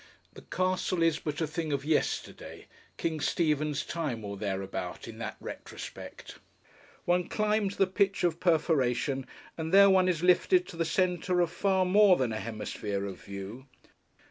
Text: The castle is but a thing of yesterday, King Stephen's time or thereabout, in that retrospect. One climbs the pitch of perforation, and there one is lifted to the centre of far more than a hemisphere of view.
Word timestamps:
The 0.33 0.41
castle 0.41 1.03
is 1.03 1.19
but 1.19 1.41
a 1.41 1.45
thing 1.45 1.71
of 1.71 1.85
yesterday, 1.85 2.65
King 2.97 3.19
Stephen's 3.19 3.85
time 3.85 4.25
or 4.25 4.35
thereabout, 4.35 5.07
in 5.07 5.19
that 5.19 5.37
retrospect. 5.39 6.39
One 7.05 7.27
climbs 7.29 7.75
the 7.75 7.85
pitch 7.85 8.23
of 8.23 8.39
perforation, 8.39 9.27
and 9.59 9.71
there 9.71 9.91
one 9.91 10.09
is 10.09 10.23
lifted 10.23 10.67
to 10.69 10.75
the 10.75 10.85
centre 10.85 11.39
of 11.39 11.51
far 11.51 11.85
more 11.85 12.15
than 12.15 12.33
a 12.33 12.39
hemisphere 12.39 13.05
of 13.05 13.21
view. 13.21 13.67